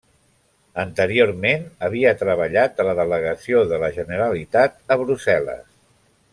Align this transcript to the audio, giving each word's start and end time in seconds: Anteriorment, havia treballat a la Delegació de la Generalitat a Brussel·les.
Anteriorment, 0.83 1.67
havia 1.87 2.15
treballat 2.23 2.81
a 2.83 2.87
la 2.89 2.97
Delegació 3.03 3.63
de 3.75 3.81
la 3.85 3.93
Generalitat 4.01 4.85
a 4.97 5.01
Brussel·les. 5.05 5.65